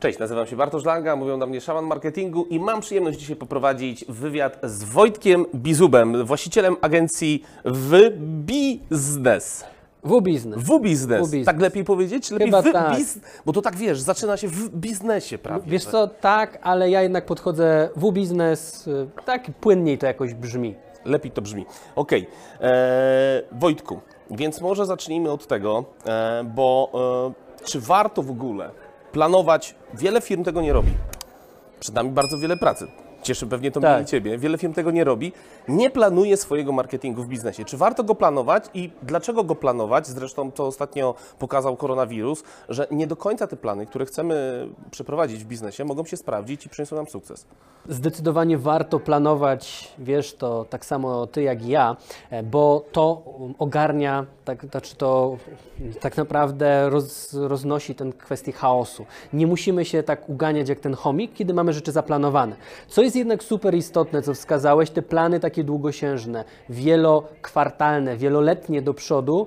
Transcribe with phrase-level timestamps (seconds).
[0.00, 4.04] Cześć, nazywam się Bartosz Langa, mówią na mnie szaman marketingu i mam przyjemność dzisiaj poprowadzić
[4.08, 9.64] wywiad z Wojtkiem Bizubem, właścicielem agencji W-Biznes.
[10.04, 10.62] W-biznes.
[10.62, 11.44] W-Biznes.
[11.46, 12.30] Tak lepiej powiedzieć?
[12.30, 12.96] Lepiej Chyba w tak.
[13.46, 15.70] Bo to tak wiesz, zaczyna się w biznesie prawie.
[15.70, 20.74] Wiesz co, tak, ale ja jednak podchodzę W-biznes, y, tak płynniej to jakoś brzmi.
[21.04, 21.66] Lepiej to brzmi.
[21.96, 22.26] Okej.
[22.60, 24.00] Eee, Wojtku,
[24.30, 26.90] więc może zacznijmy od tego, e, bo
[27.60, 28.70] e, czy warto w ogóle
[29.16, 29.74] planować?
[29.94, 30.90] Wiele firm tego nie robi.
[31.80, 32.86] Przed nami bardzo wiele pracy.
[33.26, 33.94] Cieszy pewnie to Tak.
[33.96, 34.38] mnie i Ciebie.
[34.38, 35.32] Wiele firm tego nie robi.
[35.68, 37.64] Nie planuje swojego marketingu w biznesie.
[37.64, 40.06] Czy warto go planować i dlaczego go planować?
[40.06, 45.46] Zresztą to ostatnio pokazał koronawirus, że nie do końca te plany, które chcemy przeprowadzić w
[45.46, 47.46] biznesie, mogą się sprawdzić i przyniosą nam sukces.
[47.88, 51.96] Zdecydowanie warto planować, wiesz to tak samo ty jak i ja,
[52.30, 55.36] e, bo to um, ogarnia, tak, znaczy to
[56.00, 59.06] tak naprawdę roz, roznosi tę kwestię chaosu.
[59.32, 62.56] Nie musimy się tak uganiać jak ten chomik, kiedy mamy rzeczy zaplanowane.
[62.88, 69.46] Co jest jednak super istotne, co wskazałeś, te plany takie długosiężne, wielokwartalne, wieloletnie do przodu,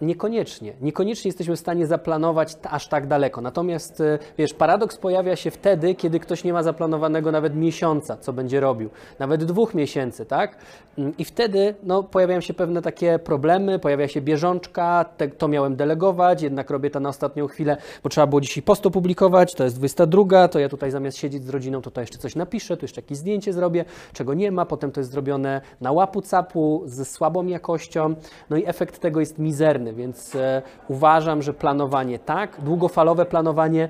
[0.00, 0.72] Niekoniecznie.
[0.80, 3.40] Niekoniecznie jesteśmy w stanie zaplanować aż tak daleko.
[3.40, 8.32] Natomiast, e, wiesz, paradoks pojawia się wtedy, kiedy ktoś nie ma zaplanowanego nawet miesiąca, co
[8.32, 10.56] będzie robił, nawet dwóch miesięcy, tak?
[10.98, 15.76] Mm, I wtedy no, pojawiają się pewne takie problemy, pojawia się bieżączka, te, to miałem
[15.76, 19.76] delegować, jednak robię to na ostatnią chwilę, bo trzeba było dzisiaj post opublikować, to jest
[19.76, 23.00] 22, to ja tutaj zamiast siedzieć z rodziną, to, to jeszcze coś napiszę, tu jeszcze
[23.00, 27.46] jakieś zdjęcie zrobię, czego nie ma, potem to jest zrobione na łapu capu, ze słabą
[27.46, 28.14] jakością,
[28.50, 33.88] no i efekt tego jest mizerny, więc e, uważam, że planowanie tak, długofalowe planowanie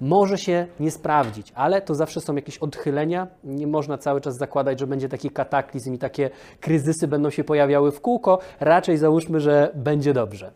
[0.00, 3.26] może się nie sprawdzić, ale to zawsze są jakieś odchylenia.
[3.44, 7.92] Nie można cały czas zakładać, że będzie taki kataklizm i takie kryzysy będą się pojawiały
[7.92, 8.38] w kółko.
[8.60, 10.50] Raczej załóżmy, że będzie dobrze.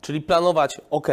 [0.00, 1.08] Czyli planować ok,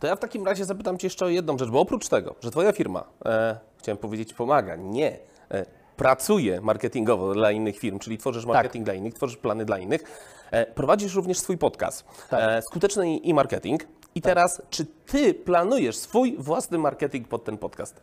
[0.00, 2.50] to ja w takim razie zapytam Cię jeszcze o jedną rzecz, bo oprócz tego, że
[2.50, 5.18] Twoja firma, e, chciałem powiedzieć pomaga, nie,
[5.50, 10.02] e, pracuje marketingowo dla innych firm, czyli tworzysz marketing dla innych, tworzysz plany dla innych,
[10.50, 12.40] e, prowadzisz również swój podcast, Tak.
[12.42, 13.86] e, Skuteczny i marketing.
[14.14, 18.00] I teraz, czy Ty planujesz swój własny marketing pod ten podcast?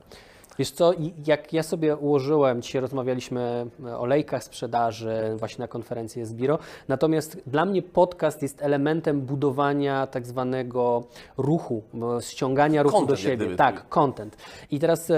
[0.59, 0.91] Wiesz co,
[1.27, 7.37] jak ja sobie ułożyłem, dzisiaj rozmawialiśmy e, o lejkach sprzedaży właśnie na konferencji Esbiro, natomiast
[7.47, 11.03] dla mnie podcast jest elementem budowania tak zwanego
[11.37, 11.83] ruchu,
[12.21, 13.55] ściągania ruchu Content, do siebie.
[13.55, 14.37] Tak, content.
[14.71, 15.11] I teraz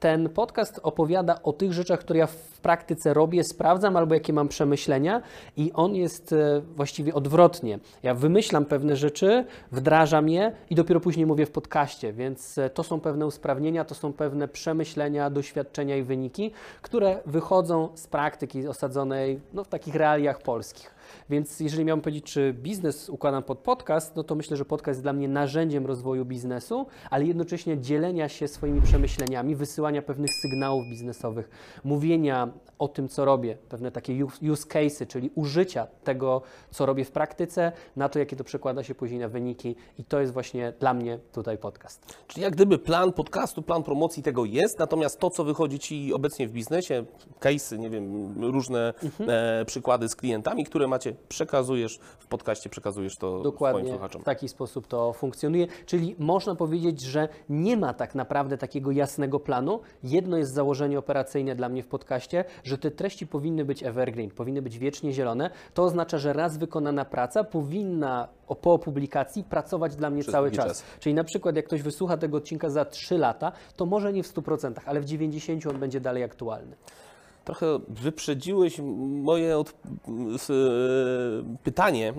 [0.00, 4.48] ten podcast opowiada o tych rzeczach, które ja w praktyce robię, sprawdzam albo jakie mam
[4.48, 5.22] przemyślenia
[5.56, 7.78] i on jest e, właściwie odwrotnie.
[8.02, 12.82] Ja wymyślam pewne rzeczy, wdrażam je i dopiero później mówię w podcaście, więc e, to
[12.82, 16.50] są pewne usprawnienia, to są pewne przemyślenia, doświadczenia i wyniki,
[16.82, 20.97] które wychodzą z praktyki osadzonej no, w takich realiach polskich.
[21.30, 25.02] Więc jeżeli miałbym powiedzieć, czy biznes układam pod podcast, no to myślę, że podcast jest
[25.02, 31.50] dla mnie narzędziem rozwoju biznesu, ale jednocześnie dzielenia się swoimi przemyśleniami, wysyłania pewnych sygnałów biznesowych,
[31.84, 32.48] mówienia
[32.78, 37.72] o tym, co robię, pewne takie use- cases, czyli użycia tego, co robię w praktyce,
[37.96, 41.18] na to, jakie to przekłada się później na wyniki i to jest właśnie dla mnie
[41.32, 42.16] tutaj podcast.
[42.26, 46.48] Czyli jak gdyby plan podcastu, plan promocji tego jest, natomiast to, co wychodzi Ci obecnie
[46.48, 47.04] w biznesie,
[47.40, 49.30] case'y, nie wiem, różne Mhm.
[49.30, 50.97] e, przykłady z klientami, które macie,
[51.28, 54.22] przekazujesz w podcaście, przekazujesz to swoim Dokładnie słuchaczom.
[54.22, 55.66] w taki sposób to funkcjonuje.
[55.86, 59.80] Czyli można powiedzieć, że nie ma tak naprawdę takiego jasnego planu.
[60.02, 64.62] Jedno jest założenie operacyjne dla mnie w podcaście, że te treści powinny być evergreen, powinny
[64.62, 65.50] być wiecznie zielone.
[65.74, 68.28] To oznacza, że raz wykonana praca powinna
[68.60, 70.66] po opublikacji pracować dla mnie Przez cały czas.
[70.66, 70.84] czas.
[71.00, 74.34] Czyli na przykład jak ktoś wysłucha tego odcinka za 3 lata, to może nie w
[74.34, 76.76] 100%, ale w 90% on będzie dalej aktualny.
[77.48, 78.80] Trochę wyprzedziłeś
[79.22, 79.68] moje od...
[79.70, 79.72] e,
[81.62, 82.14] pytanie,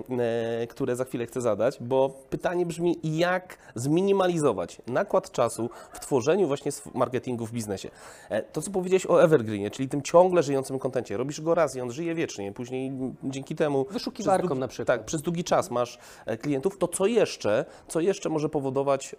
[0.62, 6.46] e, które za chwilę chcę zadać, bo pytanie brzmi, jak zminimalizować nakład czasu w tworzeniu
[6.46, 7.90] właśnie marketingu w biznesie.
[8.30, 11.16] E, To, co powiedziałeś o Evergreenie, czyli tym ciągle żyjącym kontencie.
[11.16, 12.92] Robisz go raz i on żyje wiecznie, później
[13.24, 13.86] dzięki temu...
[13.90, 14.86] Wyszukiwarką przez długi- na przykład.
[14.86, 15.98] Tak, przez długi czas masz
[16.40, 19.16] klientów, to co jeszcze, co jeszcze może powodować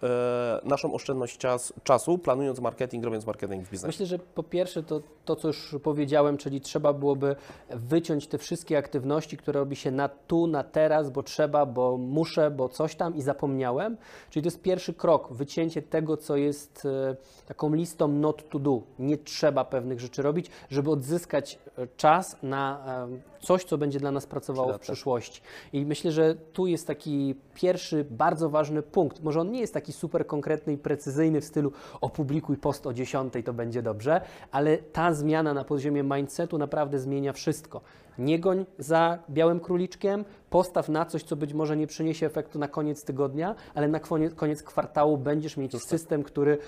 [0.64, 3.88] naszą oszczędność czas, czasu, planując marketing, robiąc marketing w biznesie?
[3.88, 6.01] Myślę, że po pierwsze to, to, co już powiedziałem,
[6.38, 7.36] czyli trzeba byłoby
[7.70, 12.50] wyciąć te wszystkie aktywności, które robi się na tu, na teraz, bo trzeba, bo muszę,
[12.50, 13.96] bo coś tam i zapomniałem.
[14.30, 17.16] Czyli to jest pierwszy krok, wycięcie tego, co jest e,
[17.46, 18.82] taką listą not to do.
[18.98, 24.10] Nie trzeba pewnych rzeczy robić, żeby odzyskać e, czas na e, coś, co będzie dla
[24.10, 24.92] nas pracowało w Przydatne.
[24.94, 25.42] przyszłości.
[25.72, 29.22] I myślę, że tu jest taki pierwszy, bardzo ważny punkt.
[29.22, 33.34] Może on nie jest taki super konkretny i precyzyjny w stylu opublikuj post o 10,
[33.44, 37.80] to będzie dobrze, ale ta zmiana na poziomie mindsetu naprawdę zmienia wszystko.
[38.18, 42.68] Nie goń za białym króliczkiem, postaw na coś, co być może nie przyniesie efektu na
[42.68, 46.58] koniec tygodnia, ale na koniec, koniec kwartału będziesz mieć system, który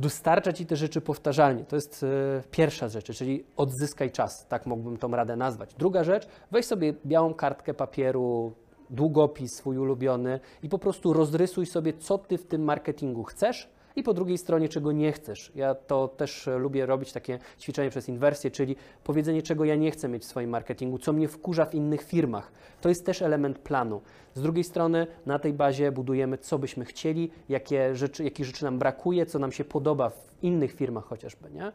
[0.00, 1.64] dostarcza Ci te rzeczy powtarzalnie.
[1.64, 5.74] To jest e, pierwsza rzecz, czyli odzyskaj czas, tak mógłbym tą radę nazwać.
[5.74, 8.52] Druga rzecz, weź sobie białą kartkę papieru,
[8.90, 14.02] długopis swój ulubiony i po prostu rozrysuj sobie, co Ty w tym marketingu chcesz i
[14.02, 15.52] po drugiej stronie, czego nie chcesz.
[15.54, 20.08] Ja to też lubię robić takie ćwiczenie przez inwersję, czyli powiedzenie, czego ja nie chcę
[20.08, 22.52] mieć w swoim marketingu, co mnie wkurza w innych firmach.
[22.80, 24.00] To jest też element planu.
[24.34, 28.78] Z drugiej strony, na tej bazie budujemy, co byśmy chcieli, jakie rzeczy, jakich rzeczy nam
[28.78, 31.50] brakuje, co nam się podoba w innych firmach chociażby.
[31.50, 31.72] Nie?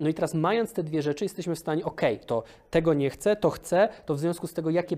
[0.00, 3.36] No i teraz, mając te dwie rzeczy, jesteśmy w stanie, ok, to tego nie chcę,
[3.36, 4.96] to chcę, to w związku z tego, jakie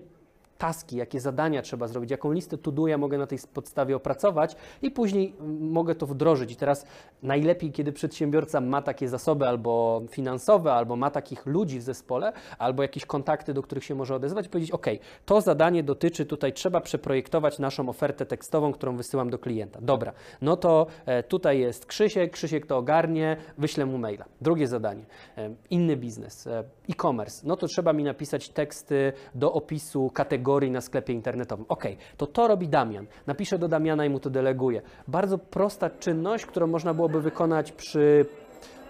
[0.59, 4.57] taski, jakie zadania trzeba zrobić, jaką listę to do ja mogę na tej podstawie opracować
[4.83, 6.53] i później mm, mogę to wdrożyć.
[6.53, 6.87] I teraz
[7.23, 12.83] najlepiej, kiedy przedsiębiorca ma takie zasoby albo finansowe, albo ma takich ludzi w zespole, albo
[12.83, 14.87] jakieś kontakty, do których się może odezwać powiedzieć, OK,
[15.27, 19.79] to zadanie dotyczy tutaj, trzeba przeprojektować naszą ofertę tekstową, którą wysyłam do klienta.
[19.83, 20.13] Dobra,
[20.43, 24.25] no to e, tutaj jest Krzysiek, Krzysiek to ogarnie, wyślę mu maila.
[24.41, 25.05] Drugie zadanie,
[25.37, 30.81] e, inny biznes, e, e-commerce, no to trzeba mi napisać teksty do opisu kategorii na
[30.81, 31.67] sklepie internetowym.
[31.69, 31.85] OK,
[32.17, 33.07] to to robi Damian.
[33.27, 34.83] Napiszę do Damiana i mu to deleguję.
[35.09, 38.27] Bardzo prosta czynność, którą można byłoby wykonać przy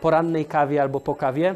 [0.00, 1.55] porannej kawie albo po kawie.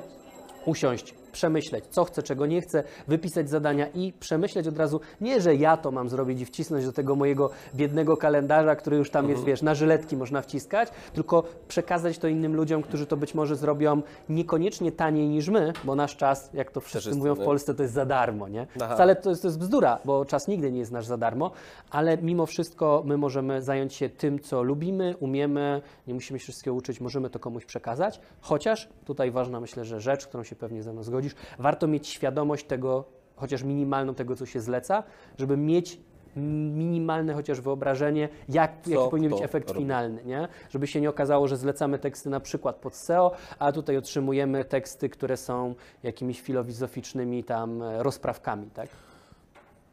[0.67, 5.55] Usiąść, przemyśleć, co chcę, czego nie chcę, wypisać zadania i przemyśleć od razu, nie, że
[5.55, 9.45] ja to mam zrobić i wcisnąć do tego mojego biednego kalendarza, który już tam jest,
[9.45, 14.03] wiesz, na żyletki można wciskać, tylko przekazać to innym ludziom, którzy to być może zrobią
[14.29, 17.45] niekoniecznie taniej niż my, bo nasz czas, jak to wszyscy jest, mówią w?
[17.45, 18.67] Polsce, to jest za darmo, nie?
[18.81, 18.95] Aha.
[18.95, 21.51] Wcale to jest, to jest bzdura, bo czas nigdy nie jest nasz za darmo,
[21.91, 26.75] ale mimo wszystko my możemy zająć się tym, co lubimy, umiemy, nie musimy się wszystkiego
[26.75, 30.93] uczyć, możemy to komuś przekazać, chociaż tutaj ważna myślę, że rzecz, którą się pewnie ze
[30.93, 33.05] mną zgodzisz, warto mieć świadomość tego,
[33.37, 35.03] chociaż minimalną tego, co się zleca,
[35.39, 36.01] żeby mieć
[36.37, 39.81] minimalne chociaż wyobrażenie, jak, jaki powinien być efekt robi.
[39.81, 40.49] finalny, nie?
[40.71, 45.09] Żeby się nie okazało, że zlecamy teksty na przykład pod SEO, a tutaj otrzymujemy teksty,
[45.09, 48.89] które są jakimiś filozoficznymi tam e, rozprawkami, tak?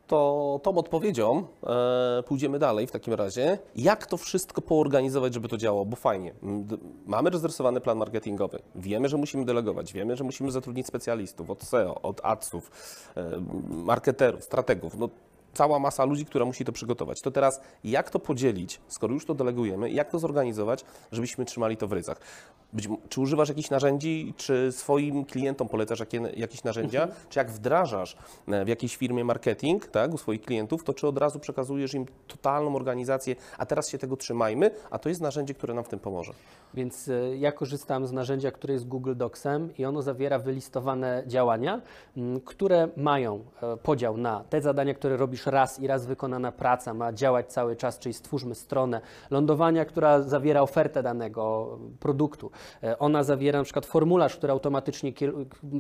[0.10, 3.58] To tą odpowiedzią e, pójdziemy dalej w takim razie.
[3.76, 5.86] Jak to wszystko poorganizować, żeby to działało?
[5.86, 6.34] Bo fajnie,
[7.06, 12.02] mamy rozrysowany plan marketingowy, wiemy, że musimy delegować, wiemy, że musimy zatrudnić specjalistów od SEO,
[12.02, 12.72] od adsów,
[13.18, 14.98] e, marketerów, strategów.
[14.98, 15.10] No,
[15.54, 17.22] cała masa ludzi, która musi to przygotować.
[17.22, 21.88] To teraz jak to podzielić, skoro już to delegujemy, jak to zorganizować, żebyśmy trzymali to
[21.88, 22.20] w ryzach?
[22.74, 28.18] Być, czy używasz jakichś narzędzi, czy swoim klientom polecasz jakie, jakieś narzędzia, czy jak wdrażasz
[28.48, 32.06] e, w jakiejś firmie marketing tak, u swoich klientów, to czy od razu przekazujesz im
[32.28, 36.00] totalną organizację, a teraz się tego trzymajmy, a to jest narzędzie, które nam w tym
[36.00, 36.34] pomoże.
[36.74, 41.82] Więc e, ja korzystam z narzędzia, które jest Google Docsem i ono zawiera wylistowane działania,
[42.46, 47.14] które mają e, podział na te zadania, które robisz raz i raz wykonana praca ma
[47.14, 52.52] działać cały czas, czyli stwórzmy stronę lądowania, która zawiera ofertę danego produktu.
[52.84, 55.14] E, Ona zawiera na przykład formularz, który automatycznie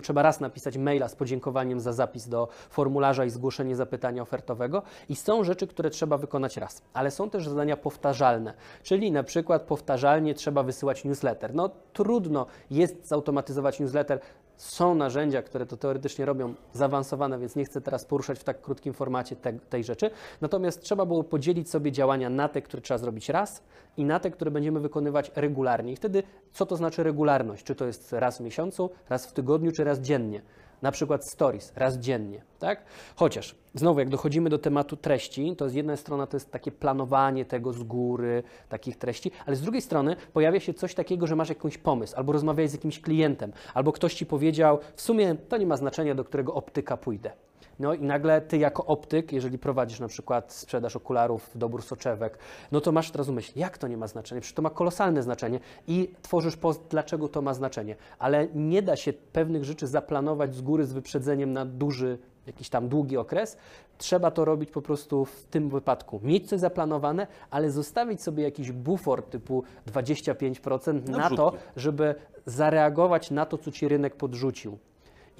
[0.03, 4.81] trzeba raz napisać maila z podziękowaniem za zapis do formularza i zgłoszenie zapytania ofertowego.
[5.09, 8.53] I są rzeczy, które trzeba wykonać raz, ale są też zadania powtarzalne,
[8.83, 11.55] czyli na przykład powtarzalnie trzeba wysyłać newsletter.
[11.55, 14.19] No trudno jest zautomatyzować newsletter,
[14.59, 18.93] są narzędzia, które to teoretycznie robią zaawansowane, więc nie chcę teraz poruszać w tak krótkim
[18.93, 20.09] formacie te, tej rzeczy.
[20.41, 23.63] Natomiast trzeba było podzielić sobie działania na te, które trzeba zrobić raz
[23.97, 25.93] i na te, które będziemy wykonywać regularnie.
[25.93, 26.23] I wtedy
[26.53, 27.63] co to znaczy regularność?
[27.63, 30.41] Czy to jest raz w miesiącu, raz w tygodniu, czy raz dziennie?
[30.81, 32.83] Na przykład stories, raz dziennie, tak?
[33.15, 37.45] Chociaż znowu, jak dochodzimy do tematu treści, to z jednej strony to jest takie planowanie
[37.45, 41.49] tego z góry, takich treści, ale z drugiej strony pojawia się coś takiego, że masz
[41.49, 45.67] jakiś pomysł, albo rozmawiałeś z jakimś klientem, albo ktoś ci powiedział, w sumie to nie
[45.67, 47.31] ma znaczenia, do którego optyka pójdę.
[47.79, 52.37] No i nagle ty jako optyk, jeżeli prowadzisz na przykład sprzedaż okularów, dobór soczewek,
[52.71, 54.41] no to masz teraz myśl, jak to nie ma znaczenia?
[54.41, 57.95] Przecież to ma kolosalne znaczenie i tworzysz post, dlaczego to ma znaczenie.
[58.19, 62.17] Ale nie da się pewnych rzeczy zaplanować z góry z wyprzedzeniem na duży,
[62.47, 63.57] jakiś tam długi okres.
[63.97, 66.19] Trzeba to robić po prostu w tym wypadku.
[66.23, 71.69] Mieć coś zaplanowane, ale zostawić sobie jakiś bufor typu 25% na to, wrzutki.
[71.75, 74.77] żeby zareagować na to, co ci rynek podrzucił.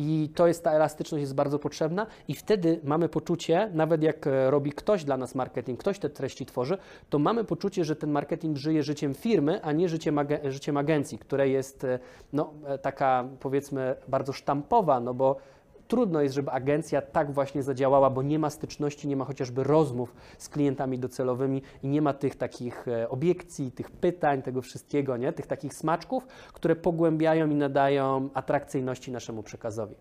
[0.01, 4.51] I to jest ta elastyczność jest bardzo potrzebna i wtedy mamy poczucie, nawet jak e,
[4.51, 6.77] robi ktoś dla nas marketing, ktoś te treści tworzy,
[7.09, 11.19] to mamy poczucie, że ten marketing żyje życiem firmy, a nie życiem, age- życiem agencji,
[11.19, 11.99] które jest e,
[12.33, 15.35] no, e, taka powiedzmy bardzo sztampowa, no bo
[15.89, 20.15] trudno jest, żeby agencja tak właśnie zadziałała, bo nie ma styczności, nie ma chociażby rozmów
[20.37, 25.33] z klientami docelowymi i nie ma tych takich e, obiekcji, tych pytań, tego wszystkiego, nie?
[25.33, 29.95] tych takich smaczków, które pogłębiają i nadają atrakcyjności naszemu przekazowi.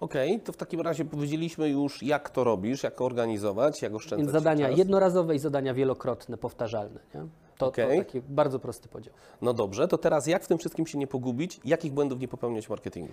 [0.00, 4.32] Okej, to w takim razie powiedzieliśmy już, jak to robisz, jak organizować, jak oszczędzać Więc
[4.32, 4.78] zadania czas.
[4.78, 7.00] jednorazowe i zadania wielokrotne, powtarzalne.
[7.14, 7.20] Nie?
[7.58, 7.98] To, Okej.
[7.98, 9.14] to taki bardzo prosty podział.
[9.42, 11.60] No dobrze, to teraz jak w tym wszystkim się nie pogubić?
[11.64, 13.12] Jakich błędów nie popełniać w marketingu?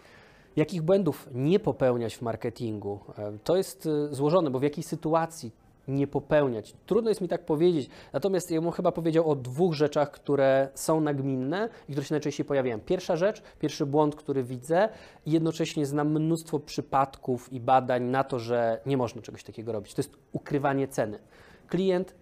[0.56, 3.00] Jakich błędów nie popełniać w marketingu?
[3.18, 5.52] E, To jest e, złożone, bo w jakiej sytuacji
[5.88, 6.74] nie popełniać?
[6.86, 7.90] Trudno jest mi tak powiedzieć.
[8.14, 12.46] Natomiast ja bym chyba powiedział o dwóch rzeczach, które są nagminne i które się najczęściej
[12.46, 12.80] pojawiają.
[12.80, 14.90] Pierwsza rzecz, pierwszy błąd, który widzę
[15.26, 19.94] i jednocześnie znam mnóstwo przypadków i badań na to, że nie można czegoś takiego robić.
[19.94, 21.20] To jest ukrywanie ceny.
[21.68, 22.16] Klient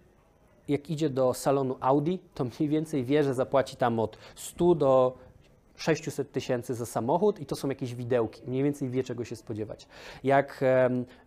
[0.68, 5.18] jak idzie do salonu Audi, to mniej więcej wie, że zapłaci tam od 100 do
[5.78, 8.42] 600 tysięcy za samochód i to są jakieś widełki.
[8.46, 9.86] Mniej więcej wie, czego się spodziewać.
[10.24, 10.64] Jak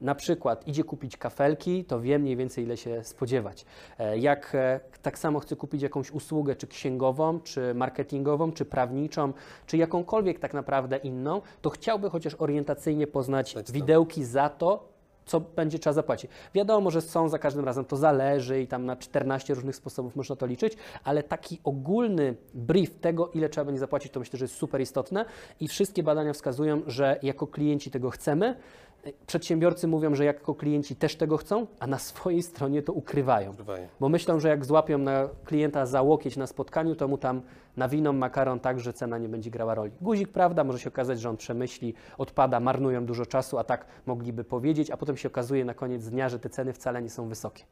[0.02, 3.66] na przykład idzie kupić kafelki, to wie mniej więcej, ile się spodziewać.
[4.00, 9.34] E, jak e, tak samo chce kupić jakąś usługę, czy księgową, czy marketingową, czy prawniczą,
[9.66, 14.91] czy jakąkolwiek tak naprawdę inną, to chciałby chociaż orientacyjnie poznać widełki za to,
[15.32, 16.32] co będzie trzeba zapłacić.
[16.54, 20.36] Wiadomo, że są za każdym razem, to zależy i tam na 14 różnych sposobów można
[20.36, 20.74] to liczyć,
[21.04, 25.26] ale taki ogólny brief tego, ile trzeba będzie zapłacić, to myślę, że jest super istotne
[25.60, 28.56] i wszystkie badania wskazują, że jako klienci tego chcemy.
[29.28, 33.52] Przedsiębiorcy mówią, że jako klienci też tego chcą, a na swojej stronie to ukrywają.
[33.52, 33.88] Ukrywają.
[34.00, 37.42] Bo myślą, że jak złapią na klienta za łokieć na spotkaniu, to mu tam
[37.78, 39.92] nawiną makaron tak, że cena nie będzie grała roli.
[40.02, 44.44] Guzik, prawda, może się okazać, że on przemyśli, odpada, marnują dużo czasu, a tak mogliby
[44.44, 47.64] powiedzieć, a potem się okazuje na koniec dnia, że te ceny wcale nie są wysokie.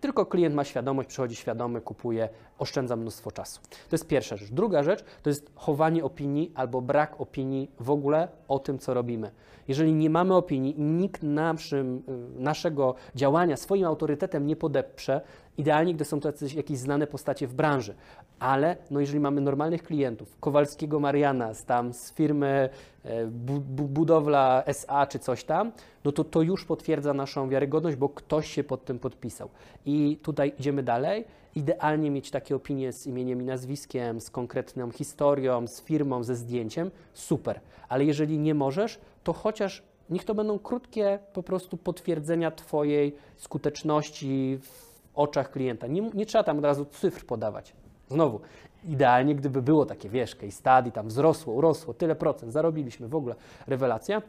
[0.00, 3.60] Tylko klient ma świadomość, przychodzi świadomy, kupuje, oszczędza mnóstwo czasu.
[3.62, 4.50] To jest pierwsza rzecz.
[4.50, 9.30] Druga rzecz to jest chowanie opinii albo brak opinii w ogóle o tym, co robimy.
[9.68, 12.02] Jeżeli nie mamy opinii i nikt naszym,
[12.36, 15.20] y, naszego działania swoim autorytetem nie podeprze,
[15.58, 17.94] idealnie, gdy są to jakieś znane postacie w branży,
[18.38, 22.68] ale no jeżeli mamy normalnych klientów, Kowalskiego Mariana z tam z firmy
[23.04, 25.72] e, bu, bu, Budowla SA czy coś tam,
[26.04, 29.48] no to to już potwierdza naszą wiarygodność, bo ktoś się pod tym podpisał.
[29.86, 31.24] I tutaj idziemy dalej.
[31.54, 36.90] Idealnie mieć takie opinie z imieniem i nazwiskiem, z konkretną historią, z firmą, ze zdjęciem,
[37.14, 37.60] super.
[37.88, 44.58] Ale jeżeli nie możesz, to chociaż niech to będą krótkie po prostu potwierdzenia Twojej skuteczności
[44.62, 45.86] w oczach klienta.
[45.86, 47.74] Nie, nie trzeba tam od razu cyfr podawać.
[48.08, 48.40] Znowu,
[48.84, 53.34] idealnie gdyby było takie, wiesz, case study, tam wzrosło, urosło, tyle procent, zarobiliśmy, w ogóle
[53.66, 54.22] rewelacja.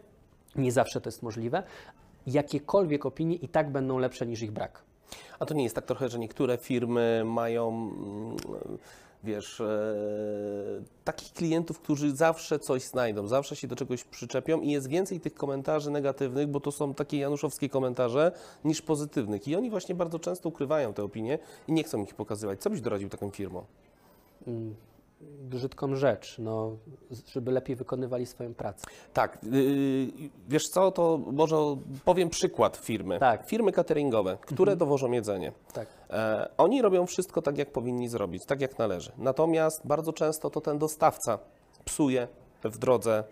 [0.56, 1.64] Nie zawsze to jest możliwe.
[2.28, 4.84] Jakiekolwiek opinie i tak będą lepsze niż ich brak.
[5.40, 8.36] A to nie jest tak trochę, że niektóre firmy mają, mm,
[9.28, 9.86] wiesz, e,
[11.04, 15.34] takich klientów, którzy zawsze coś znajdą, zawsze się do czegoś przyczepią i jest więcej tych
[15.34, 18.32] komentarzy negatywnych, bo to są takie januszowskie komentarze,
[18.66, 19.48] niż pozytywnych.
[19.48, 22.62] I oni właśnie bardzo często ukrywają te opinie i nie chcą ich pokazywać.
[22.62, 23.64] Co byś doradził takim firmom?
[25.22, 26.78] Brzydką rzecz, no,
[27.32, 28.88] żeby lepiej wykonywali swoją pracę.
[29.14, 30.08] Tak, yy,
[30.48, 31.58] wiesz co, to może
[32.06, 33.20] powiem przykład firmy.
[33.20, 33.48] Tak.
[33.48, 35.52] Firmy cateringowe, które dowożą jedzenie.
[35.74, 35.88] Tak.
[36.10, 39.12] E, oni robią wszystko tak, jak powinni zrobić, tak jak należy.
[39.18, 41.40] Natomiast bardzo często to ten dostawca
[41.86, 42.28] psuje
[42.64, 43.24] w drodze,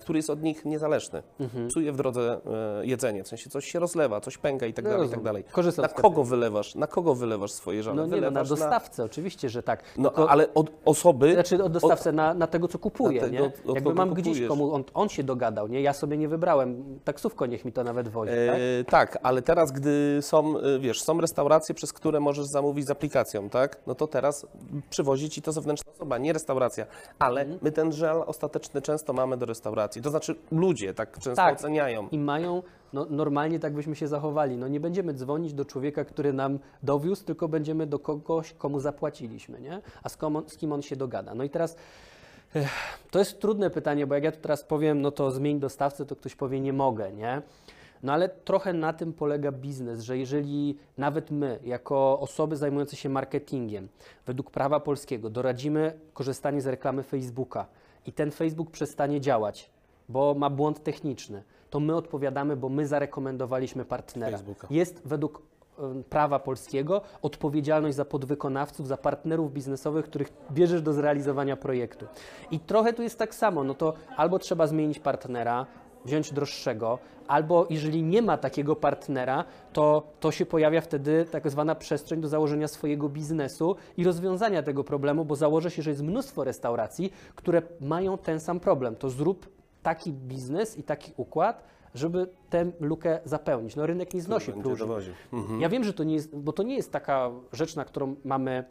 [0.00, 1.22] który jest od nich niezależny.
[1.40, 1.68] Mhm.
[1.68, 2.40] Psuje w drodze
[2.80, 5.16] e, jedzenie, w sensie coś się rozlewa, coś pęka i tak No dalej, i tak
[5.16, 5.24] rozumiem.
[5.24, 5.44] dalej.
[5.52, 6.74] Korzystam Na kogo wylewasz?
[6.74, 7.96] Na kogo wylewasz swoje żale?
[7.96, 9.82] No nie, no, na dostawcę, oczywiście, że tak.
[9.96, 11.32] No, Tylko- ale od osoby...
[11.34, 13.46] Znaczy od dostawcę na, na tego, co kupuję, Na tego, nie?
[13.68, 14.48] od Jakby mam gdzieś kupujesz.
[14.48, 15.82] komu, on, on się dogadał, nie?
[15.82, 18.56] Ja sobie nie wybrałem, taksówko niech mi to nawet wozi, tak?
[18.80, 22.90] E, tak, ale teraz, gdy są, e, wiesz, są restauracje, przez które możesz zamówić z
[22.90, 23.76] aplikacją, tak?
[23.86, 24.46] No to teraz
[24.90, 26.86] przywozi ci to zewnętrzna osoba, nie restauracja.
[27.18, 27.58] Ale Mhm.
[27.62, 29.57] my ten żel ostateczny często mamy do restauracji.
[30.02, 31.54] To znaczy ludzie tak często Tak.
[31.54, 32.08] oceniają.
[32.08, 32.62] I mają,
[32.92, 34.56] no normalnie tak byśmy się zachowali.
[34.56, 39.60] No nie będziemy dzwonić do człowieka, który nam dowiózł, tylko będziemy do kogoś, komu zapłaciliśmy,
[39.60, 39.80] nie?
[40.02, 41.34] A z, komu, z kim on się dogada.
[41.34, 41.76] No i teraz
[42.54, 42.68] ech,
[43.10, 46.16] to jest trudne pytanie, bo jak ja tu teraz powiem, no to zmień dostawcę, to
[46.16, 47.42] ktoś powie nie mogę, nie?
[48.02, 53.08] No ale trochę na tym polega biznes, że jeżeli nawet my, jako osoby zajmujące się
[53.08, 53.88] marketingiem,
[54.26, 57.66] według prawa polskiego doradzimy korzystanie z reklamy Facebooka
[58.08, 59.70] i ten Facebook przestanie działać,
[60.08, 64.38] bo ma błąd techniczny, to my odpowiadamy, bo my zarekomendowaliśmy partnera.
[64.38, 64.66] Facebooka.
[64.70, 65.42] Jest według
[66.10, 72.06] prawa polskiego odpowiedzialność za podwykonawców, za partnerów biznesowych, których bierzesz do zrealizowania projektu.
[72.50, 75.66] I trochę tu jest tak samo, no to albo trzeba zmienić partnera,
[76.04, 81.74] wziąć droższego, albo jeżeli nie ma takiego partnera, to, to się pojawia wtedy tak zwana
[81.74, 86.44] przestrzeń do założenia swojego biznesu i rozwiązania tego problemu, bo założę się, że jest mnóstwo
[86.44, 88.96] restauracji, które mają ten sam problem.
[88.96, 89.48] To zrób
[89.82, 91.64] taki biznes i taki układ,
[91.94, 93.76] żeby tę lukę zapełnić.
[93.76, 94.86] No rynek nie znosi próżni.
[95.32, 95.60] Mhm.
[95.60, 98.64] Ja wiem, że to nie jest, bo to nie jest taka rzecz, na którą mamy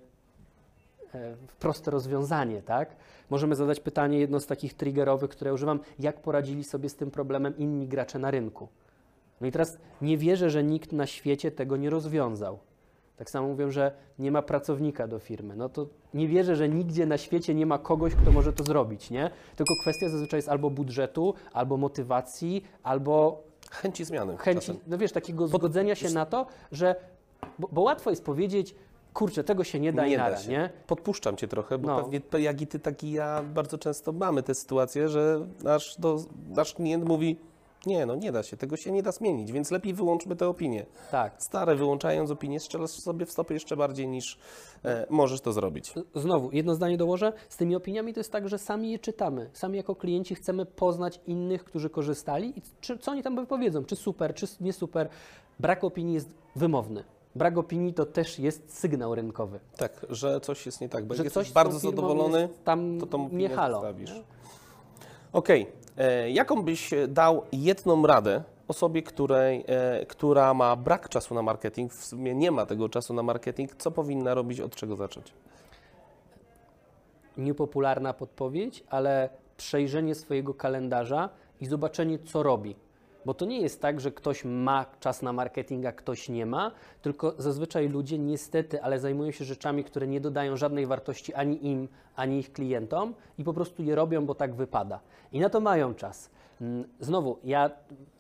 [1.60, 2.96] proste rozwiązanie, tak?
[3.30, 7.58] Możemy zadać pytanie, jedno z takich triggerowych, które używam, jak poradzili sobie z tym problemem
[7.58, 8.68] inni gracze na rynku.
[9.42, 12.60] No i teraz nie wierzę, że nikt na świecie tego nie rozwiązał.
[13.18, 15.56] Tak samo mówią, że nie ma pracownika do firmy.
[15.56, 19.10] No to nie wierzę, że nigdzie na świecie nie ma kogoś, kto może to zrobić,
[19.12, 19.30] nie?
[19.56, 24.38] Tylko kwestia zazwyczaj jest albo budżetu, albo motywacji, albo Chęci zmiany.
[24.38, 24.82] chęci, czasem.
[24.88, 26.96] no wiesz, takiego zgodzenia się na to, że,
[27.60, 28.76] bo, bo łatwo jest powiedzieć,
[29.18, 30.50] kurczę, tego się nie da Nie nara, da się.
[30.52, 30.70] nie?
[30.88, 32.04] Podpuszczam cię trochę, bo No.
[32.04, 36.18] pewnie jak i ty, tak i ja bardzo często mamy tę sytuację, że nasz, do,
[36.50, 37.38] nasz klient mówi,
[37.86, 40.86] nie, no nie da się, tego się nie da zmienić, więc lepiej wyłączmy te opinie.
[41.12, 41.34] Tak.
[41.38, 44.40] Stare, wyłączając opinie, strzelasz sobie w stopę jeszcze bardziej niż
[44.86, 45.94] e, możesz to zrobić.
[46.16, 47.34] Znowu, jedno zdanie dołożę.
[47.50, 49.50] Z tymi opiniami to jest tak, że sami je czytamy.
[49.54, 53.96] Sami jako klienci chcemy poznać innych, którzy korzystali i czy, co oni tam powiedzą, czy
[53.96, 55.10] super, czy nie super.
[55.60, 57.04] Brak opinii jest wymowny.
[57.38, 59.60] Brak opinii to też jest sygnał rynkowy.
[59.78, 63.06] Tak, że coś jest nie tak, bo Że jak jesteś bardzo zadowolony, jest tam to
[63.06, 63.84] tą nie opinię halo.
[65.34, 65.68] Okej,
[65.98, 71.94] e, jaką byś dał jedną radę osobie, której, e, która ma brak czasu na marketing,
[71.94, 75.34] w sumie nie ma tego czasu na marketing, co powinna robić, od czego zacząć?
[77.38, 81.30] niepopularna podpowiedź, ale przejrzenie swojego kalendarza
[81.62, 82.76] i zobaczenie, co robi.
[83.28, 86.72] Bo to nie jest tak, że ktoś ma czas na marketing, a ktoś nie ma,
[87.02, 91.88] tylko zazwyczaj ludzie niestety, ale zajmują się rzeczami, które nie dodają żadnej wartości ani im,
[92.16, 95.00] ani ich klientom i po prostu je robią, bo tak wypada.
[95.32, 96.30] I na to mają czas.
[96.62, 97.72] Mm, Znowu, ja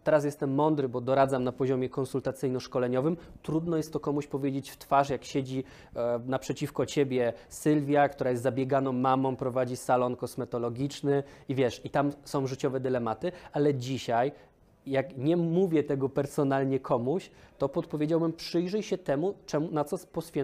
[0.03, 3.17] teraz jestem mądry, bo doradzam na poziomie konsultacyjno-szkoleniowym.
[3.43, 5.63] Trudno jest to komuś powiedzieć w twarz, jak siedzi
[5.95, 12.11] e, naprzeciwko ciebie Sylwia, która jest zabieganą mamą, prowadzi salon kosmetologiczny i wiesz, i tam
[12.23, 14.31] są życiowe dylematy, ale dzisiaj
[14.87, 19.97] jak nie mówię tego personalnie komuś, to podpowiedziałbym przyjrzyj się temu, czemu, na co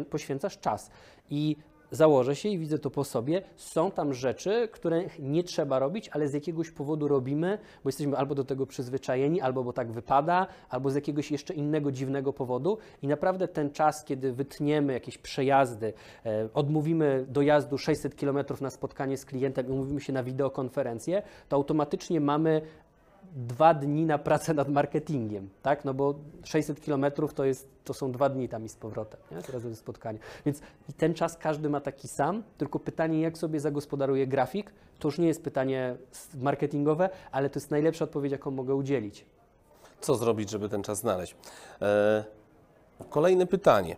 [0.09, 0.91] poświęcasz czas.
[1.29, 1.55] I
[1.93, 6.27] założę się i widzę to po sobie, są tam rzeczy, których nie trzeba robić, ale
[6.27, 10.89] z jakiegoś powodu robimy, bo jesteśmy albo do tego przyzwyczajeni, albo bo tak wypada, albo
[10.89, 12.77] z jakiegoś jeszcze innego dziwnego powodu.
[13.01, 15.93] I naprawdę ten czas, kiedy wytniemy jakieś przejazdy,
[16.25, 21.55] e, odmówimy dojazdu 600 km na spotkanie z klientem i umówimy się na wideokonferencję, to
[21.55, 22.61] automatycznie mamy
[23.35, 25.85] dwa dni na pracę nad marketingiem, tak?
[25.85, 29.41] No bo 600 km to, jest, to są dwa dni tam i z powrotem, nie?
[29.41, 30.19] Teraz jest spotkanie.
[30.45, 30.61] Więc
[30.97, 35.27] ten czas każdy ma taki sam, tylko pytanie, jak sobie zagospodaruje grafik, to już nie
[35.27, 35.95] jest pytanie
[36.41, 39.25] marketingowe, ale to jest najlepsza odpowiedź, jaką mogę udzielić.
[40.01, 41.35] Co zrobić, żeby ten czas znaleźć?
[41.81, 42.23] E,
[43.09, 43.95] kolejne pytanie.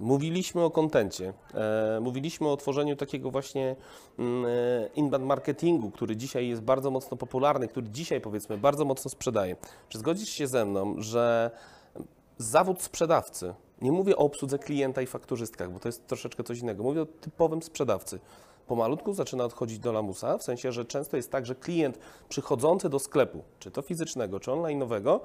[0.00, 3.76] Mówiliśmy o kontencie, e, mówiliśmy o tworzeniu takiego właśnie
[4.18, 4.48] mm, e,
[4.94, 9.56] inbound marketingu, który dzisiaj jest bardzo mocno popularny, który dzisiaj powiedzmy bardzo mocno sprzedaje.
[9.88, 11.50] Czy zgodzisz się ze mną, że
[12.38, 16.82] zawód sprzedawcy, nie mówię o obsłudze klienta i fakturzystkach, bo to jest troszeczkę coś innego,
[16.82, 18.20] mówię o typowym sprzedawcy,
[18.66, 22.98] pomalutku zaczyna odchodzić do lamusa, w sensie, że często jest tak, że klient przychodzący do
[22.98, 25.20] sklepu, czy to fizycznego, czy online'owego,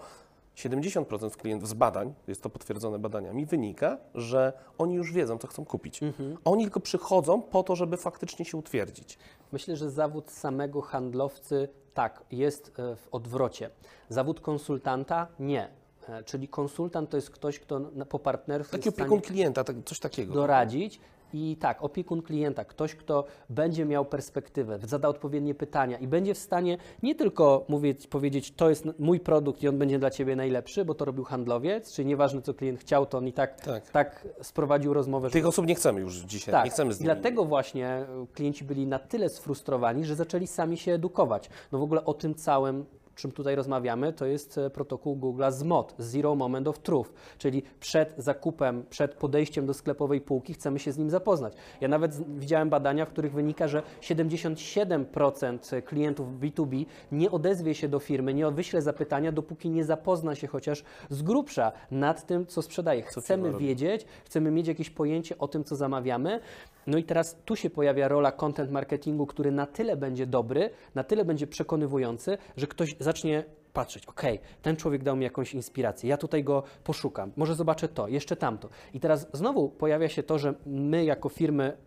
[0.55, 5.65] 70% klientów z badań, jest to potwierdzone badaniami, wynika, że oni już wiedzą, co chcą
[5.65, 5.99] kupić.
[6.45, 9.17] Oni tylko przychodzą po to, żeby faktycznie się utwierdzić.
[9.51, 13.69] Myślę, że zawód samego handlowcy tak, jest e, w odwrocie.
[14.09, 15.69] Zawód konsultanta nie.
[16.09, 20.33] E, Czyli konsultant to jest ktoś, kto po partnerstwie Taki opiekun klienta, tak, coś takiego.
[20.33, 20.99] doradzić.
[21.33, 26.37] I tak, opiekun klienta, ktoś, kto będzie miał perspektywę, zada odpowiednie pytania i będzie w
[26.37, 30.85] stanie nie tylko mówić, powiedzieć, to jest mój produkt i on będzie dla Ciebie najlepszy,
[30.85, 33.89] bo to robił handlowiec, czyli nieważne, co klient chciał, to on i tak, Tak.
[33.89, 37.03] tak sprowadził rozmowę, że Tych osób nie chcemy już dzisiaj, tak, nie chcemy z i
[37.03, 37.13] nimi.
[37.13, 41.49] dlatego właśnie y, klienci byli na tyle sfrustrowani, że zaczęli sami się edukować.
[41.71, 42.85] No w ogóle o tym całym,
[43.21, 48.13] czym tutaj rozmawiamy, to jest e, protokół Google'a ZMOT, Zero Moment of Truth, czyli przed
[48.17, 51.53] zakupem, przed podejściem do sklepowej półki chcemy się z nim zapoznać.
[51.81, 57.99] Ja nawet widziałem badania, w których wynika, że 77% klientów B2B nie odezwie się do
[57.99, 63.03] firmy, nie wyśle zapytania, dopóki nie zapozna się chociaż z grubsza nad tym, co sprzedaje.
[63.11, 63.65] Co Chcemy robi.
[63.65, 66.39] wiedzieć, chcemy mieć jakieś pojęcie o tym, co zamawiamy.
[66.87, 71.03] No i teraz tu się pojawia rola content marketingu, który na tyle będzie dobry, na
[71.03, 76.17] tyle będzie przekonywujący, że ktoś zacznie patrzeć, okej, ten człowiek dał mi jakąś inspirację, ja
[76.17, 78.69] tutaj go poszukam, może zobaczę to, jeszcze tamto.
[78.93, 81.77] I teraz znowu pojawia się to, że my jako firmy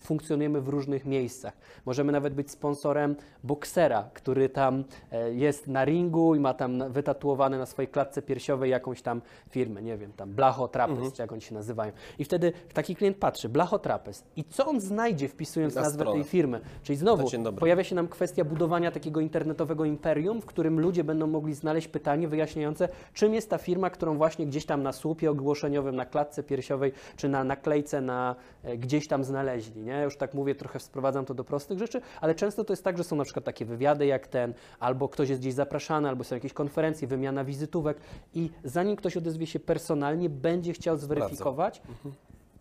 [0.00, 1.52] funkcjonujemy w różnych miejscach.
[1.86, 7.58] Możemy nawet być sponsorem boksera, który tam e, jest na ringu i ma tam wytatuowane
[7.58, 11.40] na swojej klatce piersiowej jakąś tam firmę, nie wiem, tam Blacho Trapez, czy jak oni
[11.40, 11.92] się nazywają.
[12.18, 16.14] I wtedy taki klient patrzy, Blacho Trapez i co on znajdzie wpisując Na nazwę stronę.
[16.14, 16.60] tej firmy?
[16.82, 21.54] Czyli znowu pojawia się nam kwestia budowania takiego internetowego imperium, w którym ludzie będą mogli
[21.54, 26.06] znaleźć pytanie wyjaśniające, czym jest ta firma, którą właśnie gdzieś tam na słupie ogłoszeniowym, na
[26.06, 29.63] klatce piersiowej, czy na naklejce na, e, gdzieś tam znaleźli.
[29.76, 29.92] Nie?
[29.92, 32.98] Ja już tak mówię, trochę sprowadzam to do prostych rzeczy, ale często to jest tak,
[32.98, 36.34] że są na przykład takie wywiady jak ten, albo ktoś jest gdzieś zapraszany, albo są
[36.34, 37.96] jakieś konferencje, wymiana wizytówek
[38.34, 41.82] i zanim ktoś odezwie się personalnie, będzie chciał zweryfikować,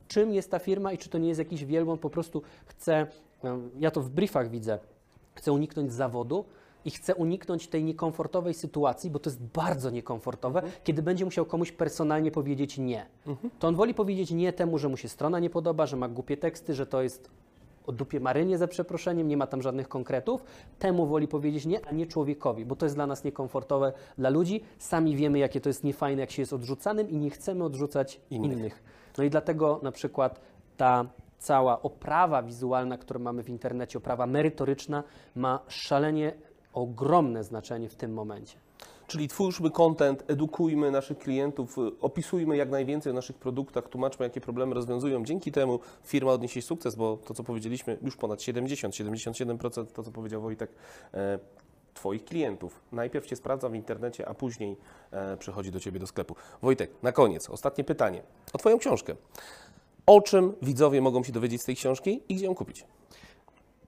[0.07, 3.07] czym jest ta firma i czy to nie jest jakiś wielbłąd, po prostu chce,
[3.79, 4.79] ja to w briefach widzę,
[5.35, 6.45] chce uniknąć zawodu
[6.85, 11.71] i chce uniknąć tej niekomfortowej sytuacji, bo to jest bardzo niekomfortowe, kiedy będzie musiał komuś
[11.71, 13.05] personalnie powiedzieć nie.
[13.59, 16.37] To on woli powiedzieć nie temu, że mu się strona nie podoba, że ma głupie
[16.37, 17.29] teksty, że to jest
[17.87, 20.43] o dupie marynie za przeproszeniem, nie ma tam żadnych konkretów.
[20.79, 24.61] Temu woli powiedzieć nie, a nie człowiekowi, bo to jest dla nas niekomfortowe dla ludzi.
[24.77, 28.57] Sami wiemy, jakie to jest niefajne, jak się jest odrzucanym i nie chcemy odrzucać Innych.
[28.57, 28.83] innych.
[29.17, 30.41] No i dlatego na przykład
[30.77, 31.05] ta
[31.39, 35.03] cała oprawa wizualna, którą mamy w internecie, oprawa merytoryczna,
[35.35, 36.33] ma szalenie
[36.73, 38.57] ogromne znaczenie w tym momencie.
[39.07, 44.41] Czyli twórzmy content, edukujmy naszych klientów, y, opisujmy jak najwięcej o naszych produktach, tłumaczmy, jakie
[44.41, 45.25] problemy rozwiązują.
[45.25, 50.11] Dzięki temu firma odniesie sukces, bo to, co powiedzieliśmy, już ponad 70, 77% to, co
[50.11, 50.71] powiedział Wojtek,
[51.13, 51.39] e,
[51.93, 52.79] Twoich klientów.
[52.91, 54.77] Najpierw Cię sprawdza w internecie, a później
[55.11, 56.35] e, przychodzi do Ciebie do sklepu.
[56.61, 59.15] Wojtek, na koniec, ostatnie pytanie o Twoją książkę.
[60.05, 62.85] O czym widzowie mogą się dowiedzieć z tej książki i gdzie ją kupić?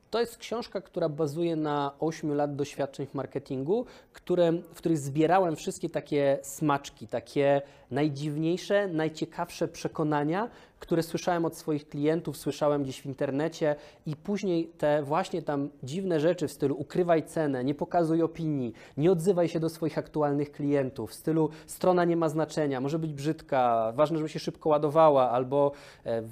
[0.09, 5.55] To jest książka, która bazuje na 8 lat doświadczeń w marketingu, które, w których zbierałem
[5.55, 7.61] wszystkie takie smaczki, takie
[7.95, 15.03] najdziwniejsze, najciekawsze przekonania, które słyszałem od swoich klientów, słyszałem gdzieś w internecie i później te
[15.03, 19.69] właśnie tam dziwne rzeczy w stylu ukrywaj cenę, nie pokazuj opinii, nie odzywaj się do
[19.69, 24.39] swoich aktualnych klientów, w stylu strona nie ma znaczenia, może być brzydka, ważne, żeby się
[24.39, 25.71] szybko ładowała albo
[26.05, 26.23] e,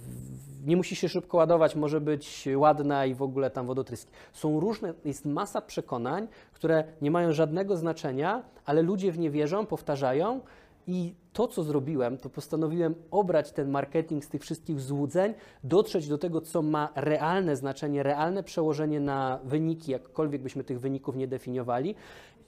[0.66, 4.12] nie musi się szybko ładować, może być ładna i w ogóle tam wodotryski.
[4.34, 9.66] Są różne, jest masa przekonań, które nie mają żadnego znaczenia, ale ludzie w nie wierzą,
[9.66, 10.40] powtarzają
[10.88, 16.18] i to, co zrobiłem, to postanowiłem obrać ten marketing z tych wszystkich złudzeń, dotrzeć do
[16.18, 21.96] tego, co ma realne znaczenie, realne przełożenie na wyniki, jakkolwiek byśmy tych wyników nie definiowali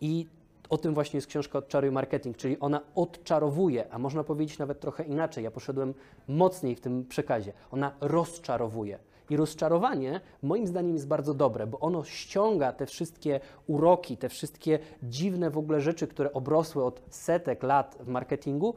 [0.02, 0.28] i
[0.69, 5.04] o tym właśnie jest książka Odczaruj Marketing, czyli ona odczarowuje, a można powiedzieć nawet trochę
[5.04, 5.43] inaczej.
[5.43, 5.93] Ja poszedłem
[6.28, 7.54] mocniej w tym przekazie.
[7.71, 9.00] Ona rozczarowuje.
[9.29, 14.79] I rozczarowanie moim zdaniem jest bardzo dobre, bo ono ściąga te wszystkie uroki, te wszystkie
[15.03, 18.75] dziwne w ogóle rzeczy, które obrosły od setek lat w marketingu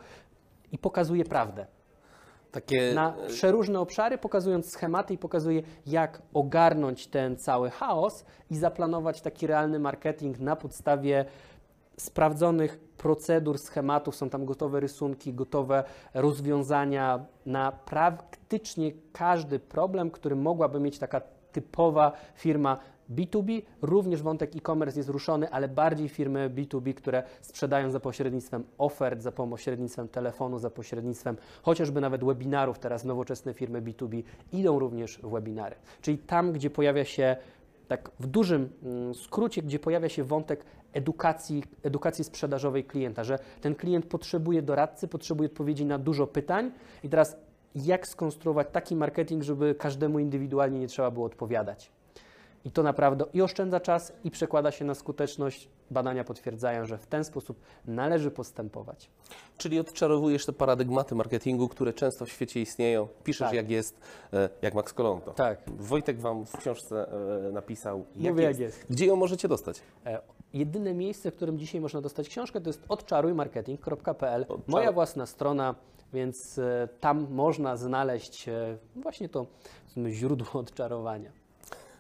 [0.73, 1.67] i pokazuje prawdę.
[2.53, 9.21] Takie na przeróżne obszary, pokazując schematy i pokazuje, jak ogarnąć ten cały chaos i zaplanować
[9.21, 11.25] taki realny marketing na podstawie
[12.01, 14.17] sprawdzonych procedur, schematów.
[14.17, 15.85] Są tam gotowe rysunki, gotowe
[16.15, 21.21] rozwiązania na praktycznie każdy problem, który mogłaby mieć taka
[21.53, 22.79] typowa firma
[23.15, 23.63] B2B.
[23.83, 29.33] Również wątek e-commerce jest ruszony, ale bardziej firmy B2B, które sprzedają za pośrednictwem ofert, za
[29.33, 32.79] pośrednictwem telefonu, za pośrednictwem chociażby nawet webinarów.
[32.79, 35.77] Teraz nowoczesne firmy B2B idą również w webinary.
[36.01, 37.37] Czyli tam, gdzie pojawia się
[37.89, 43.75] tak w dużym mm, skrócie, gdzie pojawia się wątek edukacji, edukacji sprzedażowej klienta, że ten
[43.75, 46.73] klient potrzebuje doradcy, potrzebuje odpowiedzi na dużo pytań
[47.05, 47.37] i teraz
[47.75, 51.91] jak skonstruować taki marketing, żeby każdemu indywidualnie nie trzeba było odpowiadać.
[52.65, 55.69] I to naprawdę i oszczędza czas i przekłada się na skuteczność.
[55.91, 59.11] Badania potwierdzają, że w ten sposób należy postępować.
[59.59, 63.09] Czyli odczarowujesz te paradygmaty marketingu, które często w świecie istnieją.
[63.25, 63.57] Piszesz Tak.
[63.57, 64.01] jak jest,
[64.33, 65.31] e, jak Max Kolonto.
[65.31, 65.59] Tak.
[65.67, 67.13] Wojtek Wam w książce
[67.49, 68.77] e, napisał, jak, Mówię, jak jest.
[68.79, 68.91] jest.
[68.93, 69.81] Gdzie ją możecie dostać?
[70.07, 70.21] E,
[70.53, 74.63] Jedyne miejsce, w którym dzisiaj można dostać książkę, to jest odczarujmarketing.pl, Odczaruj.
[74.67, 75.75] moja własna strona,
[76.13, 76.61] więc
[77.01, 78.47] tam można znaleźć
[78.97, 79.47] właśnie to
[80.09, 81.31] źródło odczarowania.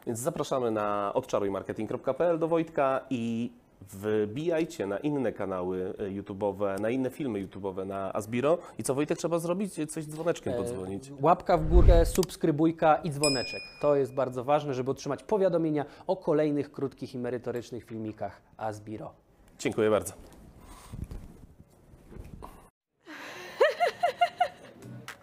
[0.06, 7.10] Więc zapraszamy na odczarujmarketing.pl do Wojtka i wbijajcie na inne kanały e, YouTube'owe, na inne
[7.10, 8.58] filmy YouTube'owe na Asbiro.
[8.78, 9.74] I co Wojtek trzeba zrobić?
[9.74, 11.12] Coś z dzwoneczkiem podzwonić.
[11.20, 13.60] Łapka w górę, subskrybujka i dzwoneczek.
[13.80, 19.12] To jest bardzo ważne, żeby otrzymać powiadomienia o kolejnych krótkich i merytorycznych filmikach Asbiro.
[19.58, 20.12] Dziękuję bardzo.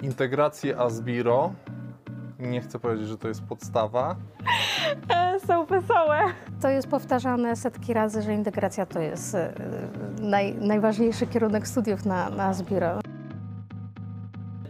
[0.05, 1.53] integrację Asbiro.
[2.39, 4.15] Nie chcę powiedzieć, że to jest podstawa.
[5.47, 6.19] Są wesołe.
[6.62, 9.53] To jest powtarzane setki razy, że integracja to jest e,
[10.21, 12.99] naj, najważniejszy kierunek studiów na, na Zbiro.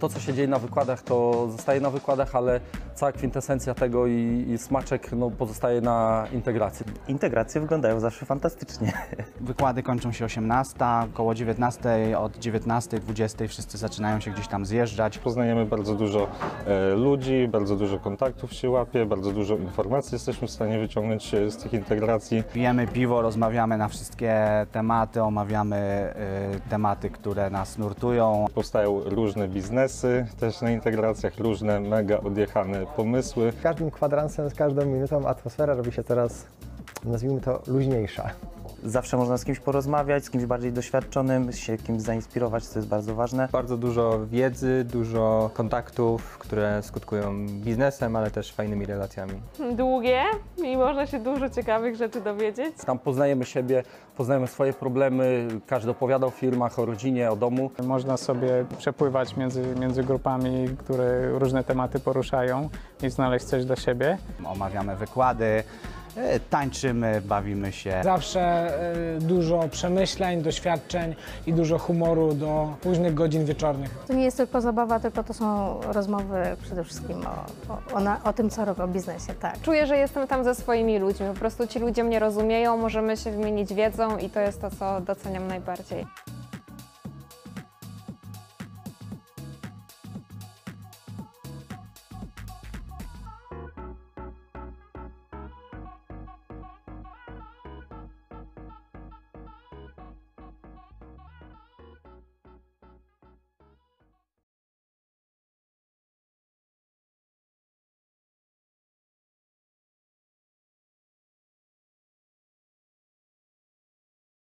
[0.05, 2.59] To, co się dzieje na wykładach, to zostaje na wykładach, ale
[2.95, 6.85] cała kwintesencja tego i, i smaczek no, pozostaje na integracji.
[7.07, 8.93] Integracje wyglądają zawsze fantastycznie.
[9.41, 10.75] Wykłady kończą się 18,
[11.13, 15.17] około 19, od 19, 20 wszyscy zaczynają się gdzieś tam zjeżdżać.
[15.17, 16.27] Poznajemy bardzo dużo
[16.67, 21.51] e, ludzi, bardzo dużo kontaktów się łapie, bardzo dużo informacji jesteśmy w stanie wyciągnąć e,
[21.51, 22.43] z tych integracji.
[22.53, 26.13] Pijemy piwo, rozmawiamy na wszystkie tematy, omawiamy
[26.55, 28.45] y, tematy, które nas nurtują.
[28.53, 29.94] Powstają różne biznesy
[30.39, 33.53] też na integracjach, różne mega odjechane pomysły.
[33.59, 36.45] Z każdym kwadransem, z każdą minutą atmosfera robi się coraz,
[37.03, 38.29] nazwijmy to, luźniejsza.
[38.85, 43.15] Zawsze można z kimś porozmawiać, z kimś bardziej doświadczonym, się kimś zainspirować, co jest bardzo
[43.15, 43.47] ważne.
[43.51, 49.33] Bardzo dużo wiedzy, dużo kontaktów, które skutkują biznesem, ale też fajnymi relacjami.
[49.75, 50.23] Długie
[50.57, 52.75] i można się dużo ciekawych rzeczy dowiedzieć.
[52.85, 53.83] Tam poznajemy siebie,
[54.17, 57.71] poznajemy swoje problemy, każdy opowiada o firmach, o rodzinie, o domu.
[57.83, 62.69] Można sobie przepływać między, między grupami, które różne tematy poruszają
[63.03, 64.17] i znaleźć coś dla siebie.
[64.45, 65.63] Omawiamy wykłady,
[66.49, 68.01] tańczymy, bawimy się.
[68.03, 68.71] Zawsze
[69.17, 71.15] y, dużo przemyśleń, doświadczeń
[71.47, 73.91] i dużo humoru do późnych godzin wieczornych.
[74.07, 78.23] To nie jest tylko zabawa, tylko to są rozmowy przede wszystkim o, o, o, na,
[78.23, 79.61] o tym, co robię, o biznesie, tak.
[79.61, 81.27] Czuję, że jestem tam ze swoimi ludźmi.
[81.27, 85.01] Po prostu ci ludzie mnie rozumieją, możemy się wymienić wiedzą i to jest to, co
[85.01, 86.05] doceniam najbardziej.